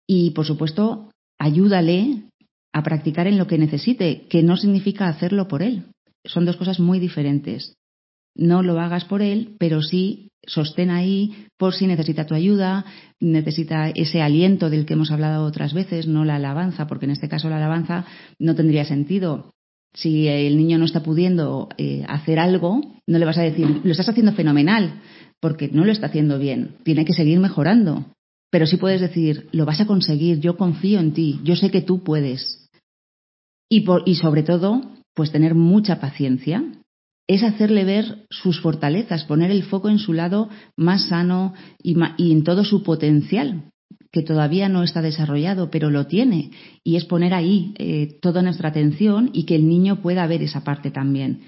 Y, 0.07 0.31
por 0.31 0.47
supuesto, 0.47 1.11
ayúdale 1.39 2.25
a 2.73 2.83
practicar 2.83 3.27
en 3.27 3.39
lo 3.39 3.47
que 3.47 3.59
necesite, 3.59 4.27
que 4.29 4.43
no 4.43 4.57
significa 4.57 5.09
hacerlo 5.09 5.49
por 5.49 5.63
él. 5.63 5.85
Son 6.25 6.45
dos 6.45 6.57
cosas 6.57 6.81
muy 6.81 6.99
diferentes. 6.99 7.75
No 8.35 8.63
lo 8.63 8.81
hagas 8.81 9.05
por 9.05 9.23
él, 9.23 9.57
pero 9.59 9.81
sí 9.81 10.29
sostén 10.47 10.91
ahí 10.91 11.47
por 11.57 11.75
si 11.75 11.87
necesita 11.87 12.27
tu 12.27 12.35
ayuda, 12.35 12.85
necesita 13.21 13.91
ese 13.91 14.23
aliento 14.23 14.71
del 14.71 14.87
que 14.87 14.95
hemos 14.95 15.11
hablado 15.11 15.45
otras 15.45 15.75
veces, 15.75 16.07
no 16.07 16.25
la 16.25 16.37
alabanza, 16.37 16.87
porque 16.87 17.07
en 17.07 17.13
este 17.13 17.29
caso 17.29 17.49
la 17.49 17.57
alabanza 17.57 18.07
no 18.39 18.55
tendría 18.55 18.85
sentido. 18.85 19.53
Si 19.95 20.27
el 20.27 20.57
niño 20.57 20.79
no 20.79 20.85
está 20.85 21.03
pudiendo 21.03 21.69
eh, 21.79 22.05
hacer 22.09 22.39
algo, 22.39 22.81
no 23.07 23.19
le 23.19 23.25
vas 23.25 23.39
a 23.39 23.43
decir, 23.43 23.81
lo 23.85 23.91
estás 23.91 24.09
haciendo 24.09 24.33
fenomenal, 24.33 25.01
porque 25.41 25.69
no 25.69 25.85
lo 25.85 25.93
está 25.93 26.07
haciendo 26.07 26.39
bien, 26.39 26.77
tiene 26.85 27.05
que 27.05 27.13
seguir 27.13 27.39
mejorando. 27.39 28.07
Pero 28.51 28.67
sí 28.67 28.77
puedes 28.77 29.01
decir, 29.01 29.49
lo 29.53 29.67
vas 29.67 29.81
a 29.81 29.87
conseguir, 29.87 30.41
yo 30.41 30.57
confío 30.57 31.01
en 31.01 31.13
ti, 31.13 31.41
yo 31.45 31.57
sé 31.57 31.71
que 31.71 31.83
tú 31.83 32.03
puedes. 32.03 32.69
Y, 33.69 34.15
sobre 34.15 34.43
todo, 34.43 34.83
pues 35.15 35.33
tener 35.33 35.55
mucha 35.55 36.01
paciencia. 36.01 36.65
Es 37.27 37.43
hacerle 37.43 37.85
ver 37.85 38.27
sus 38.31 38.61
fortalezas, 38.61 39.25
poner 39.25 39.51
el 39.51 39.63
foco 39.63 39.89
en 39.89 39.99
su 39.99 40.13
lado 40.13 40.51
más 40.77 41.09
sano 41.09 41.55
y, 41.83 41.97
en 42.33 42.45
todo 42.45 42.65
su 42.65 42.83
potencial, 42.83 43.71
que 44.13 44.23
todavía 44.23 44.69
no 44.69 44.83
está 44.83 45.01
desarrollado, 45.01 45.71
pero 45.71 45.91
lo 45.91 46.07
tiene. 46.07 46.51
Y 46.85 46.97
es 46.97 47.07
poner 47.07 47.33
ahí 47.33 47.75
eh, 47.79 48.19
toda 48.21 48.43
nuestra 48.43 48.69
atención 48.69 49.31
y 49.33 49.45
que 49.45 49.55
el 49.55 49.67
niño 49.67 50.03
pueda 50.03 50.27
ver 50.27 50.43
esa 50.43 50.65
parte 50.65 50.91
también. 50.91 51.41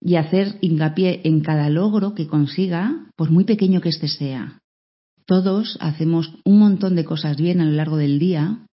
Y 0.00 0.16
hacer 0.16 0.58
hincapié 0.60 1.20
en 1.22 1.40
cada 1.40 1.70
logro 1.70 2.14
que 2.14 2.26
consiga, 2.26 3.06
por 3.16 3.30
muy 3.30 3.44
pequeño 3.44 3.80
que 3.80 3.90
éste 3.90 4.08
sea. 4.08 4.58
Todos 5.24 5.78
hacemos 5.80 6.34
un 6.44 6.58
montón 6.58 6.96
de 6.96 7.04
cosas 7.04 7.36
bien 7.36 7.60
a 7.60 7.64
lo 7.64 7.70
largo 7.70 7.96
del 7.96 8.18
día 8.18 8.66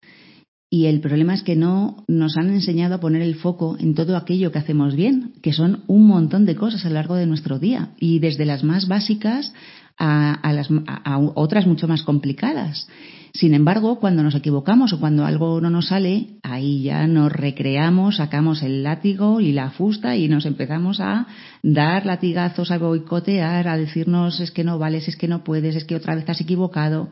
y 0.71 0.85
el 0.85 1.01
problema 1.01 1.33
es 1.33 1.41
que 1.41 1.55
no 1.55 2.03
nos 2.07 2.37
han 2.37 2.49
enseñado 2.49 2.95
a 2.95 2.99
poner 2.99 3.23
el 3.23 3.35
foco 3.35 3.75
en 3.79 3.95
todo 3.95 4.15
aquello 4.15 4.51
que 4.51 4.59
hacemos 4.59 4.95
bien, 4.95 5.33
que 5.41 5.51
son 5.51 5.83
un 5.87 6.05
montón 6.05 6.45
de 6.45 6.55
cosas 6.55 6.85
a 6.85 6.89
lo 6.89 6.95
largo 6.95 7.15
de 7.15 7.25
nuestro 7.25 7.57
día, 7.57 7.89
y 7.99 8.19
desde 8.19 8.45
las 8.45 8.63
más 8.63 8.87
básicas 8.87 9.53
a, 9.97 10.53
las, 10.53 10.69
a 10.87 11.19
otras 11.35 11.67
mucho 11.67 11.87
más 11.87 12.03
complicadas. 12.03 12.87
Sin 13.33 13.53
embargo, 13.53 13.99
cuando 13.99 14.23
nos 14.23 14.33
equivocamos 14.33 14.93
o 14.93 14.99
cuando 14.99 15.25
algo 15.25 15.59
no 15.59 15.69
nos 15.69 15.87
sale, 15.87 16.37
ahí 16.41 16.83
ya 16.83 17.05
nos 17.05 17.31
recreamos, 17.31 18.17
sacamos 18.17 18.63
el 18.63 18.83
látigo 18.83 19.41
y 19.41 19.51
la 19.51 19.71
fusta 19.71 20.15
y 20.15 20.27
nos 20.27 20.45
empezamos 20.45 20.99
a 20.99 21.27
dar 21.61 22.05
latigazos, 22.05 22.71
a 22.71 22.77
boicotear, 22.77 23.67
a 23.67 23.77
decirnos 23.77 24.39
es 24.39 24.51
que 24.51 24.63
no 24.63 24.79
vales, 24.79 25.07
es 25.07 25.15
que 25.15 25.27
no 25.27 25.43
puedes, 25.43 25.75
es 25.75 25.83
que 25.83 25.95
otra 25.95 26.15
vez 26.15 26.29
has 26.29 26.41
equivocado. 26.41 27.09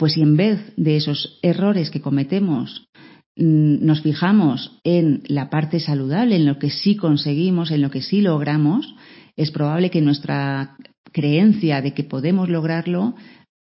Pues 0.00 0.14
si 0.14 0.22
en 0.22 0.34
vez 0.34 0.72
de 0.78 0.96
esos 0.96 1.38
errores 1.42 1.90
que 1.90 2.00
cometemos 2.00 2.88
mm, 3.36 3.84
nos 3.84 4.00
fijamos 4.00 4.80
en 4.82 5.22
la 5.26 5.50
parte 5.50 5.78
saludable, 5.78 6.36
en 6.36 6.46
lo 6.46 6.58
que 6.58 6.70
sí 6.70 6.96
conseguimos, 6.96 7.70
en 7.70 7.82
lo 7.82 7.90
que 7.90 8.00
sí 8.00 8.22
logramos, 8.22 8.94
es 9.36 9.50
probable 9.50 9.90
que 9.90 10.00
nuestra 10.00 10.78
creencia 11.12 11.82
de 11.82 11.92
que 11.92 12.04
podemos 12.04 12.48
lograrlo 12.48 13.14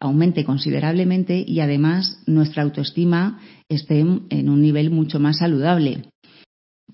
aumente 0.01 0.47
considerablemente 0.47 1.45
y 1.47 1.61
además 1.61 2.23
nuestra 2.27 2.63
autoestima 2.63 3.39
esté 3.69 4.01
en 4.01 4.49
un 4.49 4.63
nivel 4.63 4.91
mucho 4.91 5.21
más 5.21 5.37
saludable. 5.37 6.12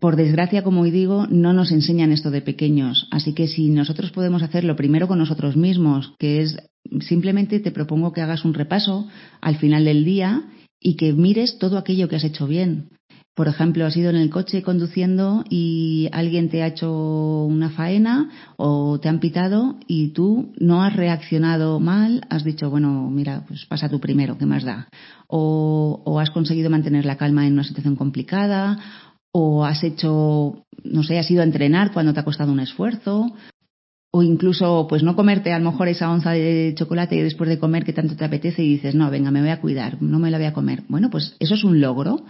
Por 0.00 0.16
desgracia, 0.16 0.62
como 0.62 0.82
hoy 0.82 0.90
digo, 0.90 1.26
no 1.28 1.52
nos 1.52 1.72
enseñan 1.72 2.12
esto 2.12 2.30
de 2.30 2.40
pequeños. 2.40 3.08
Así 3.10 3.34
que 3.34 3.48
si 3.48 3.68
nosotros 3.68 4.12
podemos 4.12 4.42
hacerlo 4.42 4.76
primero 4.76 5.08
con 5.08 5.18
nosotros 5.18 5.56
mismos, 5.56 6.14
que 6.18 6.42
es 6.42 6.56
simplemente 7.00 7.60
te 7.60 7.72
propongo 7.72 8.12
que 8.12 8.20
hagas 8.20 8.44
un 8.44 8.54
repaso 8.54 9.08
al 9.40 9.56
final 9.56 9.84
del 9.84 10.04
día 10.04 10.44
y 10.80 10.96
que 10.96 11.12
mires 11.12 11.58
todo 11.58 11.78
aquello 11.78 12.08
que 12.08 12.16
has 12.16 12.24
hecho 12.24 12.46
bien. 12.46 12.90
Por 13.38 13.46
ejemplo, 13.46 13.86
has 13.86 13.96
ido 13.96 14.10
en 14.10 14.16
el 14.16 14.30
coche 14.30 14.64
conduciendo 14.64 15.44
y 15.48 16.08
alguien 16.10 16.48
te 16.48 16.64
ha 16.64 16.66
hecho 16.66 17.44
una 17.44 17.70
faena 17.70 18.30
o 18.56 18.98
te 18.98 19.08
han 19.08 19.20
pitado 19.20 19.78
y 19.86 20.08
tú 20.08 20.52
no 20.58 20.82
has 20.82 20.96
reaccionado 20.96 21.78
mal, 21.78 22.26
has 22.30 22.42
dicho, 22.42 22.68
bueno, 22.68 23.08
mira, 23.10 23.44
pues 23.46 23.64
pasa 23.66 23.88
tú 23.88 24.00
primero, 24.00 24.36
¿qué 24.38 24.46
más 24.46 24.64
da? 24.64 24.88
O, 25.28 26.02
o 26.04 26.18
has 26.18 26.30
conseguido 26.30 26.68
mantener 26.68 27.04
la 27.04 27.16
calma 27.16 27.46
en 27.46 27.52
una 27.52 27.62
situación 27.62 27.94
complicada, 27.94 28.80
o 29.32 29.64
has 29.64 29.84
hecho, 29.84 30.64
no 30.84 31.02
sé, 31.02 31.18
has 31.18 31.30
ido 31.30 31.42
a 31.42 31.44
entrenar 31.44 31.92
cuando 31.92 32.12
te 32.12 32.20
ha 32.20 32.24
costado 32.24 32.52
un 32.52 32.60
esfuerzo, 32.60 33.34
o 34.10 34.22
incluso 34.22 34.86
pues 34.88 35.02
no 35.02 35.14
comerte 35.14 35.52
a 35.52 35.58
lo 35.58 35.70
mejor 35.70 35.88
esa 35.88 36.10
onza 36.10 36.32
de 36.32 36.74
chocolate 36.76 37.22
después 37.22 37.48
de 37.50 37.58
comer 37.58 37.84
que 37.84 37.92
tanto 37.92 38.16
te 38.16 38.24
apetece 38.24 38.62
y 38.62 38.74
dices, 38.74 38.94
no, 38.94 39.10
venga, 39.10 39.30
me 39.30 39.40
voy 39.40 39.50
a 39.50 39.60
cuidar, 39.60 40.00
no 40.02 40.18
me 40.18 40.30
la 40.30 40.38
voy 40.38 40.46
a 40.46 40.54
comer. 40.54 40.84
Bueno, 40.88 41.10
pues 41.10 41.36
eso 41.40 41.54
es 41.54 41.64
un 41.64 41.80
logro 41.80 42.24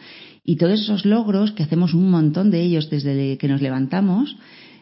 y 0.44 0.56
todos 0.56 0.80
esos 0.80 1.04
logros, 1.04 1.52
que 1.52 1.62
hacemos 1.62 1.94
un 1.94 2.10
montón 2.10 2.50
de 2.50 2.62
ellos 2.62 2.90
desde 2.90 3.38
que 3.38 3.48
nos 3.48 3.60
levantamos, 3.60 4.36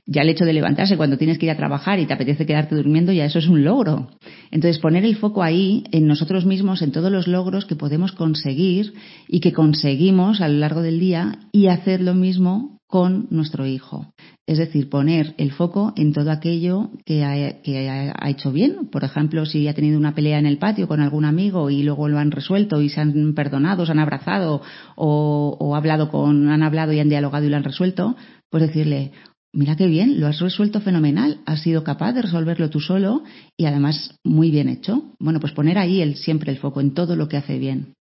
ya 0.06 0.22
el 0.22 0.28
hecho 0.28 0.44
de 0.44 0.52
levantarse 0.52 0.96
cuando 0.96 1.18
tienes 1.18 1.38
que 1.38 1.46
ir 1.46 1.52
a 1.52 1.56
trabajar 1.56 1.98
y 1.98 2.06
te 2.06 2.14
apetece 2.14 2.46
quedarte 2.46 2.76
durmiendo, 2.76 3.12
ya 3.12 3.24
eso 3.24 3.40
es 3.40 3.48
un 3.48 3.64
logro. 3.64 4.08
Entonces, 4.52 4.78
poner 4.80 5.04
el 5.04 5.16
foco 5.16 5.42
ahí, 5.42 5.84
en 5.90 6.06
nosotros 6.06 6.46
mismos, 6.46 6.80
en 6.80 6.92
todos 6.92 7.10
los 7.10 7.26
logros 7.26 7.66
que 7.66 7.74
podemos 7.74 8.12
conseguir 8.12 8.94
y 9.26 9.40
que 9.40 9.52
conseguimos 9.52 10.40
a 10.40 10.48
lo 10.48 10.58
largo 10.58 10.80
del 10.80 11.00
día 11.00 11.40
y 11.50 11.66
hacer 11.66 12.00
lo 12.00 12.14
mismo 12.14 12.76
con 12.86 13.26
nuestro 13.30 13.66
hijo. 13.66 14.12
Es 14.46 14.58
decir, 14.58 14.88
poner 14.88 15.34
el 15.38 15.50
foco 15.50 15.92
en 15.96 16.12
todo 16.12 16.30
aquello 16.30 16.90
que 17.04 17.24
ha, 17.24 18.28
hecho 18.28 18.52
bien. 18.52 18.88
Por 18.92 19.02
ejemplo, 19.02 19.44
si 19.44 19.66
ha 19.66 19.74
tenido 19.74 19.98
una 19.98 20.14
pelea 20.14 20.38
en 20.38 20.46
el 20.46 20.58
patio 20.58 20.86
con 20.86 21.00
algún 21.00 21.24
amigo 21.24 21.68
y 21.68 21.82
luego 21.82 22.08
lo 22.08 22.18
han 22.18 22.30
resuelto 22.30 22.80
y 22.80 22.88
se 22.88 23.00
han 23.00 23.34
perdonado, 23.34 23.84
se 23.84 23.92
han 23.92 23.98
abrazado 23.98 24.62
o, 24.94 25.56
o 25.58 25.74
hablado 25.74 26.10
con, 26.10 26.48
han 26.48 26.62
hablado 26.62 26.92
y 26.92 27.00
han 27.00 27.08
dialogado 27.08 27.44
y 27.44 27.48
lo 27.48 27.56
han 27.56 27.64
resuelto, 27.64 28.14
pues 28.50 28.62
decirle, 28.62 29.10
mira 29.56 29.74
qué 29.74 29.86
bien, 29.86 30.20
lo 30.20 30.26
has 30.26 30.38
resuelto 30.38 30.80
fenomenal, 30.80 31.40
has 31.46 31.62
sido 31.62 31.82
capaz 31.82 32.12
de 32.12 32.22
resolverlo 32.22 32.68
tú 32.68 32.78
solo 32.78 33.24
y 33.56 33.64
además 33.64 34.14
muy 34.22 34.50
bien 34.50 34.68
hecho. 34.68 35.14
Bueno, 35.18 35.40
pues 35.40 35.52
poner 35.52 35.78
ahí 35.78 36.02
el, 36.02 36.16
siempre 36.16 36.52
el 36.52 36.58
foco 36.58 36.80
en 36.80 36.92
todo 36.92 37.16
lo 37.16 37.26
que 37.28 37.38
hace 37.38 37.58
bien. 37.58 37.94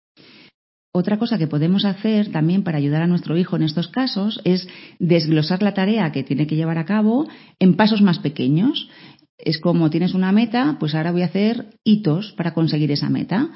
Otra 0.92 1.18
cosa 1.18 1.38
que 1.38 1.46
podemos 1.46 1.84
hacer 1.84 2.30
también 2.30 2.62
para 2.64 2.78
ayudar 2.78 3.02
a 3.02 3.06
nuestro 3.06 3.36
hijo 3.36 3.56
en 3.56 3.62
estos 3.62 3.88
casos 3.88 4.40
es 4.44 4.68
desglosar 4.98 5.62
la 5.62 5.74
tarea 5.74 6.10
que 6.12 6.24
tiene 6.24 6.46
que 6.46 6.56
llevar 6.56 6.78
a 6.78 6.84
cabo 6.84 7.28
en 7.58 7.74
pasos 7.74 8.02
más 8.02 8.18
pequeños. 8.18 8.88
Es 9.38 9.58
como 9.60 9.90
tienes 9.90 10.14
una 10.14 10.32
meta, 10.32 10.76
pues 10.78 10.94
ahora 10.94 11.12
voy 11.12 11.22
a 11.22 11.26
hacer 11.26 11.66
hitos 11.84 12.32
para 12.36 12.54
conseguir 12.54 12.90
esa 12.92 13.10
meta. 13.10 13.50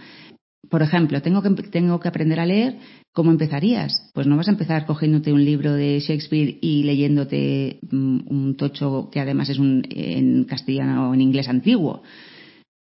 Por 0.68 0.82
ejemplo, 0.82 1.22
tengo 1.22 1.40
que, 1.42 1.50
tengo 1.64 2.00
que 2.00 2.08
aprender 2.08 2.40
a 2.40 2.46
leer, 2.46 2.78
¿cómo 3.12 3.30
empezarías? 3.30 4.10
Pues 4.12 4.26
no 4.26 4.36
vas 4.36 4.48
a 4.48 4.52
empezar 4.52 4.86
cogiéndote 4.86 5.32
un 5.32 5.44
libro 5.44 5.72
de 5.72 6.00
Shakespeare 6.00 6.58
y 6.60 6.82
leyéndote 6.82 7.78
mm, 7.90 8.18
un 8.26 8.56
tocho 8.56 9.08
que 9.10 9.20
además 9.20 9.48
es 9.48 9.58
un, 9.58 9.86
en 9.88 10.44
castellano 10.44 11.10
o 11.10 11.14
en 11.14 11.20
inglés 11.20 11.48
antiguo. 11.48 12.02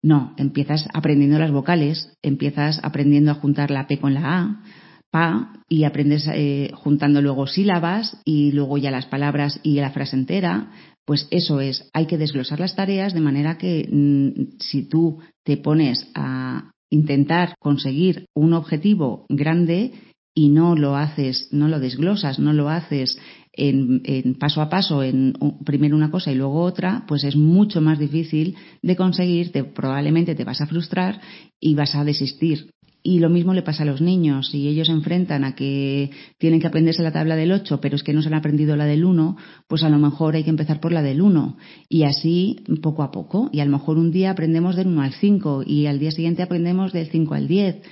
No, 0.02 0.34
empiezas 0.36 0.88
aprendiendo 0.94 1.38
las 1.38 1.52
vocales, 1.52 2.12
empiezas 2.22 2.80
aprendiendo 2.82 3.30
a 3.30 3.34
juntar 3.34 3.70
la 3.70 3.86
P 3.86 3.98
con 3.98 4.14
la 4.14 4.38
A, 4.38 4.62
pa, 5.10 5.52
y 5.68 5.84
aprendes 5.84 6.26
eh, 6.32 6.70
juntando 6.74 7.20
luego 7.20 7.46
sílabas 7.46 8.16
y 8.24 8.52
luego 8.52 8.78
ya 8.78 8.90
las 8.90 9.06
palabras 9.06 9.60
y 9.62 9.74
la 9.74 9.90
frase 9.90 10.16
entera. 10.16 10.70
Pues 11.04 11.28
eso 11.30 11.60
es, 11.60 11.88
hay 11.92 12.06
que 12.06 12.18
desglosar 12.18 12.60
las 12.60 12.76
tareas 12.76 13.14
de 13.14 13.20
manera 13.20 13.58
que 13.58 13.88
mm, 13.90 14.58
si 14.58 14.88
tú 14.88 15.18
te 15.44 15.56
pones 15.56 16.10
a 16.14 16.70
intentar 16.90 17.54
conseguir 17.58 18.26
un 18.34 18.52
objetivo 18.52 19.26
grande 19.28 19.92
y 20.34 20.48
no 20.48 20.76
lo 20.76 20.96
haces, 20.96 21.48
no 21.52 21.68
lo 21.68 21.80
desglosas, 21.80 22.38
no 22.38 22.52
lo 22.52 22.68
haces 22.68 23.18
en, 23.52 24.36
paso 24.38 24.62
a 24.62 24.68
paso, 24.68 25.02
en 25.02 25.34
primero 25.64 25.96
una 25.96 26.10
cosa 26.10 26.30
y 26.30 26.36
luego 26.36 26.62
otra, 26.62 27.04
pues 27.08 27.24
es 27.24 27.36
mucho 27.36 27.80
más 27.80 27.98
difícil 27.98 28.56
de 28.82 28.96
conseguir, 28.96 29.52
probablemente 29.74 30.34
te 30.34 30.44
vas 30.44 30.60
a 30.60 30.66
frustrar 30.66 31.20
y 31.58 31.74
vas 31.74 31.94
a 31.94 32.04
desistir. 32.04 32.70
Y 33.02 33.18
lo 33.18 33.30
mismo 33.30 33.54
le 33.54 33.62
pasa 33.62 33.82
a 33.82 33.86
los 33.86 34.02
niños. 34.02 34.50
Si 34.50 34.68
ellos 34.68 34.88
se 34.88 34.92
enfrentan 34.92 35.44
a 35.44 35.54
que 35.54 36.10
tienen 36.38 36.60
que 36.60 36.66
aprenderse 36.66 37.02
la 37.02 37.12
tabla 37.12 37.34
del 37.34 37.52
8, 37.52 37.80
pero 37.80 37.96
es 37.96 38.02
que 38.02 38.12
no 38.12 38.20
se 38.20 38.28
han 38.28 38.34
aprendido 38.34 38.76
la 38.76 38.84
del 38.84 39.04
1, 39.04 39.36
pues 39.68 39.82
a 39.84 39.88
lo 39.88 39.98
mejor 39.98 40.34
hay 40.34 40.44
que 40.44 40.50
empezar 40.50 40.80
por 40.80 40.92
la 40.92 41.02
del 41.02 41.22
1. 41.22 41.56
Y 41.88 42.02
así 42.02 42.62
poco 42.82 43.02
a 43.02 43.10
poco. 43.10 43.48
Y 43.52 43.60
a 43.60 43.64
lo 43.64 43.70
mejor 43.70 43.96
un 43.96 44.10
día 44.10 44.30
aprendemos 44.30 44.76
del 44.76 44.88
1 44.88 45.02
al 45.02 45.14
5 45.14 45.62
y 45.66 45.86
al 45.86 45.98
día 45.98 46.10
siguiente 46.10 46.42
aprendemos 46.42 46.92
del 46.92 47.08
5 47.08 47.34
al 47.34 47.48
10. 47.48 47.82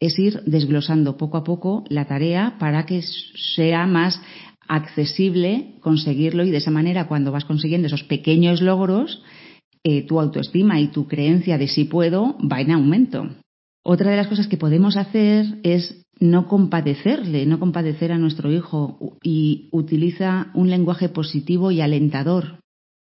Es 0.00 0.18
ir 0.18 0.42
desglosando 0.46 1.16
poco 1.16 1.36
a 1.36 1.44
poco 1.44 1.84
la 1.88 2.06
tarea 2.06 2.56
para 2.58 2.86
que 2.86 3.02
sea 3.54 3.86
más 3.86 4.20
accesible 4.68 5.76
conseguirlo 5.80 6.44
y 6.44 6.50
de 6.50 6.56
esa 6.56 6.72
manera 6.72 7.06
cuando 7.06 7.30
vas 7.30 7.44
consiguiendo 7.44 7.86
esos 7.86 8.02
pequeños 8.02 8.60
logros, 8.60 9.22
eh, 9.84 10.02
tu 10.02 10.18
autoestima 10.20 10.80
y 10.80 10.88
tu 10.88 11.06
creencia 11.06 11.56
de 11.56 11.68
si 11.68 11.84
puedo 11.84 12.36
va 12.40 12.60
en 12.60 12.72
aumento. 12.72 13.28
Otra 13.88 14.10
de 14.10 14.16
las 14.16 14.26
cosas 14.26 14.48
que 14.48 14.56
podemos 14.56 14.96
hacer 14.96 15.60
es 15.62 16.04
no 16.18 16.48
compadecerle, 16.48 17.46
no 17.46 17.60
compadecer 17.60 18.10
a 18.10 18.18
nuestro 18.18 18.50
hijo 18.50 18.98
y 19.22 19.68
utiliza 19.70 20.50
un 20.54 20.70
lenguaje 20.70 21.08
positivo 21.08 21.70
y 21.70 21.80
alentador. 21.80 22.58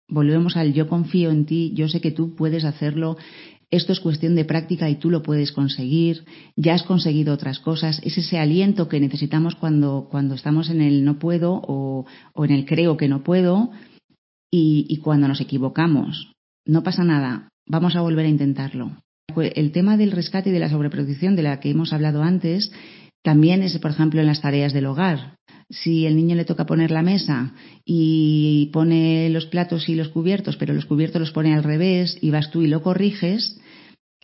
Volvemos 0.08 0.56
al 0.56 0.72
yo 0.72 0.88
confío 0.88 1.30
en 1.30 1.46
ti, 1.46 1.70
yo 1.76 1.86
sé 1.88 2.00
que 2.00 2.10
tú 2.10 2.34
puedes 2.34 2.64
hacerlo, 2.64 3.16
esto 3.70 3.92
es 3.92 4.00
cuestión 4.00 4.34
de 4.34 4.44
práctica 4.44 4.90
y 4.90 4.96
tú 4.96 5.08
lo 5.08 5.22
puedes 5.22 5.52
conseguir, 5.52 6.24
ya 6.56 6.74
has 6.74 6.82
conseguido 6.82 7.32
otras 7.32 7.60
cosas, 7.60 8.00
es 8.02 8.18
ese 8.18 8.40
aliento 8.40 8.88
que 8.88 8.98
necesitamos 8.98 9.54
cuando, 9.54 10.08
cuando 10.10 10.34
estamos 10.34 10.68
en 10.68 10.80
el 10.80 11.04
no 11.04 11.20
puedo 11.20 11.62
o, 11.64 12.06
en 12.34 12.50
el 12.50 12.66
creo 12.66 12.96
que 12.96 13.06
no 13.06 13.22
puedo 13.22 13.70
y, 14.50 14.86
y 14.88 14.96
cuando 14.96 15.28
nos 15.28 15.40
equivocamos. 15.40 16.32
No 16.66 16.82
pasa 16.82 17.04
nada, 17.04 17.50
vamos 17.68 17.94
a 17.94 18.00
volver 18.00 18.26
a 18.26 18.30
intentarlo. 18.30 18.96
Pues 19.34 19.52
el 19.56 19.72
tema 19.72 19.96
del 19.96 20.12
rescate 20.12 20.50
y 20.50 20.52
de 20.52 20.60
la 20.60 20.70
sobreproducción 20.70 21.36
de 21.36 21.42
la 21.42 21.60
que 21.60 21.70
hemos 21.70 21.92
hablado 21.92 22.22
antes 22.22 22.72
también 23.22 23.62
es, 23.62 23.78
por 23.78 23.90
ejemplo, 23.90 24.20
en 24.20 24.26
las 24.26 24.40
tareas 24.40 24.72
del 24.72 24.86
hogar. 24.86 25.36
Si 25.70 26.06
el 26.06 26.16
niño 26.16 26.34
le 26.34 26.44
toca 26.44 26.66
poner 26.66 26.90
la 26.90 27.02
mesa 27.02 27.54
y 27.84 28.70
pone 28.72 29.30
los 29.30 29.46
platos 29.46 29.88
y 29.88 29.94
los 29.94 30.08
cubiertos, 30.08 30.56
pero 30.56 30.74
los 30.74 30.86
cubiertos 30.86 31.20
los 31.20 31.30
pone 31.30 31.54
al 31.54 31.62
revés 31.62 32.18
y 32.20 32.30
vas 32.30 32.50
tú 32.50 32.62
y 32.62 32.66
lo 32.66 32.82
corriges, 32.82 33.58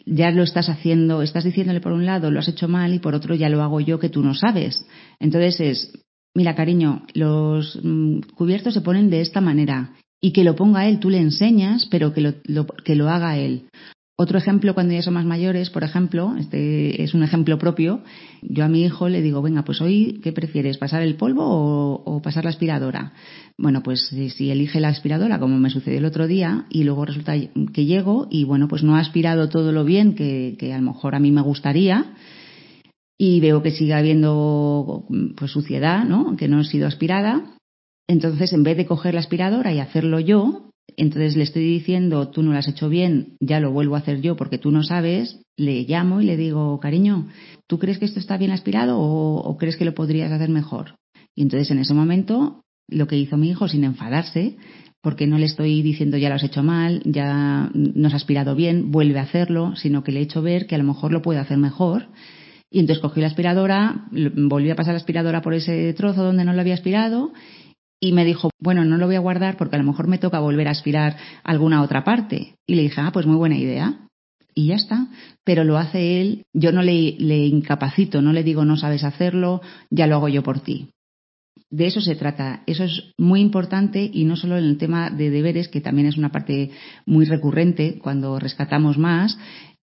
ya 0.04 0.30
lo 0.30 0.42
estás 0.42 0.68
haciendo, 0.68 1.22
estás 1.22 1.44
diciéndole 1.44 1.80
por 1.80 1.92
un 1.92 2.06
lado 2.06 2.30
lo 2.30 2.40
has 2.40 2.48
hecho 2.48 2.68
mal 2.68 2.94
y 2.94 2.98
por 2.98 3.14
otro 3.14 3.34
ya 3.34 3.48
lo 3.48 3.62
hago 3.62 3.80
yo 3.80 3.98
que 3.98 4.08
tú 4.08 4.22
no 4.22 4.34
sabes. 4.34 4.84
Entonces 5.20 5.60
es, 5.60 5.92
mira 6.34 6.54
cariño, 6.54 7.06
los 7.14 7.78
mm, 7.82 8.20
cubiertos 8.34 8.74
se 8.74 8.80
ponen 8.80 9.10
de 9.10 9.20
esta 9.20 9.40
manera 9.40 9.94
y 10.20 10.32
que 10.32 10.44
lo 10.44 10.56
ponga 10.56 10.88
él, 10.88 10.98
tú 10.98 11.10
le 11.10 11.18
enseñas, 11.18 11.86
pero 11.86 12.12
que 12.12 12.20
lo, 12.20 12.66
que 12.84 12.94
lo 12.94 13.08
haga 13.08 13.38
él. 13.38 13.68
Otro 14.20 14.36
ejemplo, 14.36 14.74
cuando 14.74 14.94
ya 14.94 15.02
son 15.02 15.14
más 15.14 15.24
mayores, 15.24 15.70
por 15.70 15.84
ejemplo, 15.84 16.34
este 16.36 17.04
es 17.04 17.14
un 17.14 17.22
ejemplo 17.22 17.56
propio, 17.56 18.02
yo 18.42 18.64
a 18.64 18.68
mi 18.68 18.82
hijo 18.82 19.08
le 19.08 19.22
digo, 19.22 19.42
venga, 19.42 19.62
pues 19.62 19.80
hoy, 19.80 20.18
¿qué 20.24 20.32
prefieres? 20.32 20.76
¿Pasar 20.76 21.02
el 21.02 21.14
polvo 21.14 21.44
o, 22.04 22.20
pasar 22.20 22.42
la 22.42 22.50
aspiradora? 22.50 23.12
Bueno, 23.56 23.84
pues 23.84 24.08
si 24.08 24.50
elige 24.50 24.80
la 24.80 24.88
aspiradora, 24.88 25.38
como 25.38 25.56
me 25.60 25.70
sucedió 25.70 25.98
el 25.98 26.04
otro 26.04 26.26
día, 26.26 26.66
y 26.68 26.82
luego 26.82 27.04
resulta 27.04 27.34
que 27.72 27.84
llego 27.84 28.26
y, 28.28 28.42
bueno, 28.42 28.66
pues 28.66 28.82
no 28.82 28.96
ha 28.96 28.98
aspirado 28.98 29.48
todo 29.48 29.70
lo 29.70 29.84
bien 29.84 30.16
que, 30.16 30.56
que 30.58 30.74
a 30.74 30.78
lo 30.78 30.92
mejor 30.94 31.14
a 31.14 31.20
mí 31.20 31.30
me 31.30 31.42
gustaría, 31.42 32.16
y 33.16 33.38
veo 33.38 33.62
que 33.62 33.70
sigue 33.70 33.94
habiendo 33.94 35.04
pues 35.36 35.52
suciedad, 35.52 36.04
¿no? 36.04 36.36
Que 36.36 36.48
no 36.48 36.58
ha 36.58 36.64
sido 36.64 36.88
aspirada. 36.88 37.54
Entonces, 38.08 38.52
en 38.52 38.64
vez 38.64 38.76
de 38.76 38.86
coger 38.86 39.14
la 39.14 39.20
aspiradora 39.20 39.72
y 39.72 39.78
hacerlo 39.78 40.18
yo, 40.18 40.70
entonces 40.96 41.36
le 41.36 41.44
estoy 41.44 41.64
diciendo, 41.64 42.28
tú 42.28 42.42
no 42.42 42.52
lo 42.52 42.58
has 42.58 42.68
hecho 42.68 42.88
bien, 42.88 43.36
ya 43.40 43.60
lo 43.60 43.70
vuelvo 43.70 43.94
a 43.94 43.98
hacer 43.98 44.20
yo 44.20 44.36
porque 44.36 44.58
tú 44.58 44.70
no 44.70 44.82
sabes, 44.82 45.40
le 45.56 45.82
llamo 45.82 46.20
y 46.20 46.24
le 46.24 46.36
digo, 46.36 46.78
cariño, 46.80 47.28
¿tú 47.66 47.78
crees 47.78 47.98
que 47.98 48.04
esto 48.04 48.20
está 48.20 48.36
bien 48.36 48.50
aspirado 48.50 48.98
o, 48.98 49.56
crees 49.58 49.76
que 49.76 49.84
lo 49.84 49.94
podrías 49.94 50.32
hacer 50.32 50.48
mejor? 50.48 50.96
Y 51.34 51.42
entonces 51.42 51.70
en 51.70 51.78
ese 51.78 51.94
momento, 51.94 52.62
lo 52.88 53.06
que 53.06 53.16
hizo 53.16 53.36
mi 53.36 53.50
hijo 53.50 53.68
sin 53.68 53.84
enfadarse, 53.84 54.56
porque 55.00 55.26
no 55.26 55.38
le 55.38 55.46
estoy 55.46 55.82
diciendo 55.82 56.16
ya 56.16 56.28
lo 56.28 56.34
has 56.34 56.42
hecho 56.42 56.62
mal, 56.62 57.00
ya 57.04 57.70
no 57.72 58.08
has 58.08 58.14
aspirado 58.14 58.56
bien, 58.56 58.90
vuelve 58.90 59.20
a 59.20 59.22
hacerlo, 59.22 59.76
sino 59.76 60.02
que 60.02 60.10
le 60.10 60.20
he 60.20 60.24
hecho 60.24 60.42
ver 60.42 60.66
que 60.66 60.74
a 60.74 60.78
lo 60.78 60.84
mejor 60.84 61.12
lo 61.12 61.22
puede 61.22 61.38
hacer 61.38 61.58
mejor. 61.58 62.08
Y 62.70 62.80
entonces 62.80 63.00
cogí 63.00 63.20
la 63.20 63.28
aspiradora, 63.28 64.08
volví 64.10 64.70
a 64.70 64.76
pasar 64.76 64.94
la 64.94 64.98
aspiradora 64.98 65.40
por 65.40 65.54
ese 65.54 65.92
trozo 65.94 66.24
donde 66.24 66.44
no 66.44 66.52
lo 66.52 66.60
había 66.60 66.74
aspirado 66.74 67.32
y 68.00 68.12
me 68.12 68.24
dijo, 68.24 68.50
bueno, 68.60 68.84
no 68.84 68.96
lo 68.96 69.06
voy 69.06 69.16
a 69.16 69.20
guardar 69.20 69.56
porque 69.56 69.76
a 69.76 69.78
lo 69.78 69.84
mejor 69.84 70.06
me 70.06 70.18
toca 70.18 70.38
volver 70.40 70.68
a 70.68 70.72
aspirar 70.72 71.16
alguna 71.42 71.82
otra 71.82 72.04
parte. 72.04 72.54
Y 72.66 72.74
le 72.74 72.82
dije, 72.82 73.00
ah, 73.00 73.10
pues 73.12 73.26
muy 73.26 73.36
buena 73.36 73.56
idea. 73.56 74.06
Y 74.54 74.68
ya 74.68 74.76
está. 74.76 75.08
Pero 75.44 75.64
lo 75.64 75.78
hace 75.78 76.20
él, 76.20 76.44
yo 76.52 76.72
no 76.72 76.82
le, 76.82 77.16
le 77.18 77.46
incapacito, 77.46 78.22
no 78.22 78.32
le 78.32 78.44
digo 78.44 78.64
no 78.64 78.76
sabes 78.76 79.04
hacerlo, 79.04 79.62
ya 79.90 80.06
lo 80.06 80.16
hago 80.16 80.28
yo 80.28 80.42
por 80.42 80.60
ti. 80.60 80.90
De 81.70 81.86
eso 81.86 82.00
se 82.00 82.14
trata. 82.14 82.62
Eso 82.66 82.84
es 82.84 83.12
muy 83.18 83.40
importante 83.40 84.08
y 84.12 84.24
no 84.24 84.36
solo 84.36 84.56
en 84.56 84.64
el 84.64 84.78
tema 84.78 85.10
de 85.10 85.30
deberes, 85.30 85.68
que 85.68 85.80
también 85.80 86.08
es 86.08 86.16
una 86.16 86.30
parte 86.30 86.70
muy 87.04 87.26
recurrente 87.26 87.98
cuando 87.98 88.38
rescatamos 88.38 88.96
más, 88.96 89.38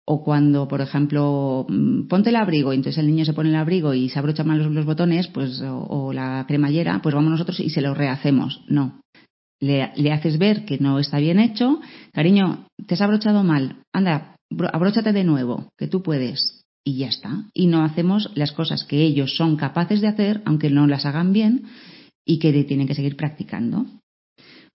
o 0.05 0.23
cuando, 0.23 0.67
por 0.67 0.81
ejemplo, 0.81 1.65
mm, 1.69 2.07
ponte 2.07 2.29
el 2.29 2.35
abrigo 2.35 2.73
y 2.73 2.77
entonces 2.77 2.99
el 2.99 3.07
niño 3.07 3.25
se 3.25 3.33
pone 3.33 3.49
el 3.49 3.55
abrigo 3.55 3.93
y 3.93 4.09
se 4.09 4.19
abrocha 4.19 4.43
mal 4.43 4.73
los, 4.73 4.85
botones, 4.85 5.27
pues, 5.27 5.61
o, 5.63 6.11
la 6.13 6.45
cremallera, 6.47 7.01
pues 7.01 7.15
vamos 7.15 7.31
nosotros 7.31 7.59
y 7.59 7.69
se 7.69 7.81
lo 7.81 7.93
rehacemos. 7.93 8.63
No. 8.67 8.99
Le, 9.59 9.91
le, 9.95 10.11
haces 10.11 10.39
ver 10.39 10.65
que 10.65 10.79
no 10.79 10.97
está 10.97 11.19
bien 11.19 11.39
hecho. 11.39 11.79
Cariño, 12.13 12.65
te 12.87 12.95
has 12.95 13.01
abrochado 13.01 13.43
mal. 13.43 13.83
Anda, 13.93 14.35
abróchate 14.73 15.13
de 15.13 15.23
nuevo, 15.23 15.69
que 15.77 15.87
tú 15.87 16.01
puedes. 16.01 16.63
Y 16.83 16.97
ya 16.97 17.09
está. 17.09 17.45
Y 17.53 17.67
no 17.67 17.83
hacemos 17.83 18.31
las 18.33 18.53
cosas 18.53 18.83
que 18.85 19.03
ellos 19.03 19.35
son 19.37 19.55
capaces 19.55 20.01
de 20.01 20.07
hacer, 20.07 20.41
aunque 20.45 20.71
no 20.71 20.87
las 20.87 21.05
hagan 21.05 21.31
bien, 21.31 21.65
y 22.25 22.39
que 22.39 22.51
tienen 22.63 22.87
que 22.87 22.95
seguir 22.95 23.15
practicando. 23.15 23.85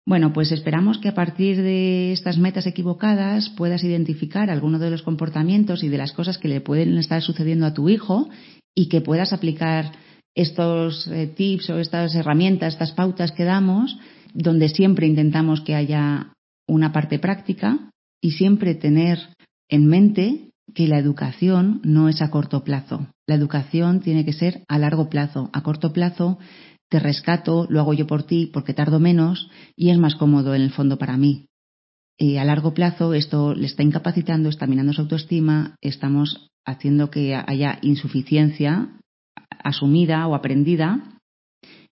Bueno, 0.09 0.33
pues 0.33 0.53
esperamos 0.53 0.99
que 0.99 1.09
a 1.09 1.15
partir 1.15 1.61
de 1.61 2.13
estas 2.13 2.39
metas 2.39 2.67
equivocadas 2.69 3.51
puedas 3.51 3.83
identificar 3.83 4.51
algunos 4.51 4.81
de 4.81 4.91
los 4.91 5.03
comportamientos 5.03 5.83
y 5.83 5.89
de 5.89 5.99
las 5.99 6.13
cosas 6.13 6.39
que 6.39 6.47
le 6.47 6.61
pueden 6.61 6.97
estar 6.97 7.21
sucediendo 7.23 7.67
a 7.67 7.75
tu 7.75 7.89
hijo 7.89 8.29
y 8.73 8.89
que 8.89 9.01
puedas 9.01 9.33
aplicar 9.33 9.91
estos 10.37 11.09
eh, 11.09 11.27
tips 11.27 11.71
o 11.71 11.81
estas 11.81 12.15
herramientas, 12.15 12.75
estas 12.75 12.93
pautas 12.93 13.33
que 13.33 13.43
damos, 13.43 13.99
donde 14.33 14.69
siempre 14.69 15.09
intentamos 15.09 15.61
que 15.63 15.75
haya 15.75 16.33
una 16.69 16.93
parte 16.93 17.19
práctica 17.19 17.91
y 18.21 18.33
siempre 18.33 18.77
tener 18.77 19.19
en 19.69 19.87
mente 19.87 20.51
que 20.73 20.87
la 20.87 20.99
educación 20.99 21.81
no 21.83 22.09
es 22.09 22.23
a 22.23 22.31
corto 22.31 22.63
plazo. 22.63 23.09
La 23.27 23.35
educación 23.35 24.01
tiene 24.01 24.25
que 24.25 24.33
ser 24.33 24.63
a 24.69 24.79
largo 24.79 25.09
plazo. 25.09 25.51
A 25.53 25.63
corto 25.63 25.93
plazo 25.93 26.39
te 26.89 27.01
rescato, 27.01 27.67
lo 27.69 27.81
hago 27.81 27.95
yo 27.95 28.07
por 28.07 28.23
ti 28.25 28.51
porque 28.53 28.75
tardo 28.75 29.01
menos 29.01 29.51
y 29.77 29.91
es 29.91 29.99
más 29.99 30.15
cómodo 30.15 30.55
en 30.55 30.63
el 30.63 30.71
fondo 30.71 30.99
para 30.99 31.17
mí. 31.17 31.47
Y 32.19 32.37
a 32.37 32.45
largo 32.45 32.73
plazo 32.73 33.13
esto 33.13 33.55
le 33.55 33.67
está 33.67 33.83
incapacitando, 33.83 34.49
está 34.49 34.67
minando 34.67 34.93
su 34.93 35.03
autoestima, 35.03 35.77
estamos 35.81 36.49
haciendo 36.65 37.11
que 37.11 37.35
haya 37.35 37.79
insuficiencia 37.83 38.89
asumida 39.63 40.27
o 40.27 40.35
aprendida 40.35 41.17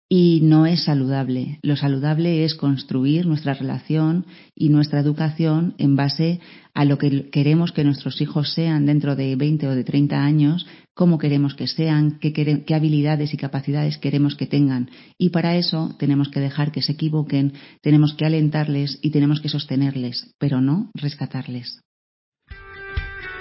y 0.09 0.41
no 0.41 0.65
es 0.65 0.85
saludable. 0.85 1.59
Lo 1.61 1.75
saludable 1.75 2.43
es 2.43 2.55
construir 2.55 3.27
nuestra 3.27 3.53
relación 3.53 4.25
y 4.55 4.69
nuestra 4.69 4.99
educación 4.99 5.75
en 5.77 5.95
base 5.95 6.39
a 6.73 6.83
lo 6.83 6.97
que 6.97 7.29
queremos 7.29 7.71
que 7.71 7.83
nuestros 7.83 8.19
hijos 8.19 8.53
sean 8.53 8.87
dentro 8.87 9.15
de 9.15 9.35
20 9.35 9.67
o 9.67 9.75
de 9.75 9.83
30 9.83 10.23
años, 10.23 10.65
cómo 10.99 11.17
queremos 11.17 11.55
que 11.55 11.65
sean, 11.65 12.19
qué, 12.19 12.75
habilidades 12.75 13.33
y 13.33 13.37
capacidades 13.37 13.97
queremos 13.99 14.35
que 14.35 14.47
tengan. 14.47 14.89
Y 15.17 15.29
para 15.29 15.55
eso 15.55 15.95
tenemos 15.97 16.27
que 16.27 16.41
dejar 16.41 16.73
que 16.73 16.81
se 16.81 16.91
equivoquen, 16.91 17.53
tenemos 17.81 18.15
que 18.15 18.25
alentarles 18.25 18.99
y 19.01 19.11
tenemos 19.11 19.39
que 19.39 19.47
sostenerles, 19.47 20.35
pero 20.39 20.59
no 20.59 20.91
rescatarles. 20.93 21.79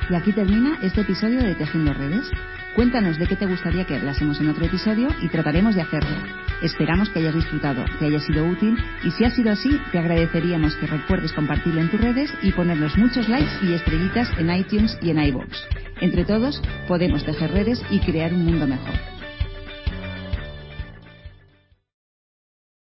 Y 0.08 0.14
aquí 0.14 0.32
termina 0.32 0.78
este 0.84 1.00
episodio 1.00 1.42
de 1.42 1.56
Tejiendo 1.56 1.92
Redes. 1.94 2.30
Cuéntanos 2.76 3.18
de 3.18 3.26
qué 3.26 3.34
te 3.34 3.46
gustaría 3.46 3.84
que 3.86 3.96
hablásemos 3.96 4.38
en 4.38 4.50
otro 4.50 4.64
episodio 4.64 5.08
y 5.20 5.28
trataremos 5.28 5.74
de 5.74 5.82
hacerlo. 5.82 6.47
Esperamos 6.62 7.08
que 7.10 7.20
hayas 7.20 7.34
disfrutado, 7.34 7.84
que 7.98 8.06
haya 8.06 8.18
sido 8.20 8.44
útil 8.44 8.76
y 9.04 9.10
si 9.12 9.24
ha 9.24 9.30
sido 9.30 9.52
así, 9.52 9.80
te 9.92 9.98
agradeceríamos 9.98 10.74
que 10.76 10.86
recuerdes 10.86 11.32
compartirlo 11.32 11.80
en 11.80 11.90
tus 11.90 12.00
redes 12.00 12.32
y 12.42 12.52
ponernos 12.52 12.96
muchos 12.98 13.28
likes 13.28 13.50
y 13.62 13.74
estrellitas 13.74 14.28
en 14.38 14.50
iTunes 14.54 14.98
y 15.00 15.10
en 15.10 15.22
iVoox. 15.22 15.48
Entre 16.00 16.24
todos, 16.24 16.60
podemos 16.88 17.24
tejer 17.24 17.52
redes 17.52 17.80
y 17.90 18.00
crear 18.00 18.32
un 18.32 18.44
mundo 18.44 18.66
mejor. 18.66 19.17